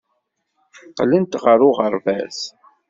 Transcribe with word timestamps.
Qqlent 0.89 1.39
ɣer 1.43 1.59
uɣerbaz. 1.69 2.37